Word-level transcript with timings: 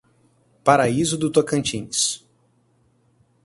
Paraíso 0.63 1.15
do 1.15 1.29
Tocantins 1.31 2.25